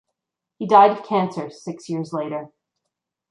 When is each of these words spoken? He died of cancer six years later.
He 0.57 0.65
died 0.65 0.89
of 0.89 1.05
cancer 1.05 1.51
six 1.51 1.87
years 1.87 2.11
later. 2.11 2.49